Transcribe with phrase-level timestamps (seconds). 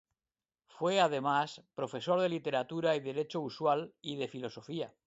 [0.65, 4.95] Fue, además, profesor de Literatura y Derecho Usual, y de Filosofía.